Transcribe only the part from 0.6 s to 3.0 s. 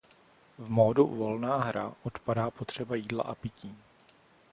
módu "Volná hra" odpadá potřeba